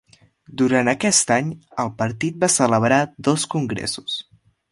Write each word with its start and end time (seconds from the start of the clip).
Durant 0.61 0.87
aquest 0.93 1.33
any, 1.35 1.51
el 1.83 1.91
Partit 2.01 2.41
va 2.45 2.51
celebrar 2.55 3.01
dos 3.29 3.47
Congressos. 3.55 4.19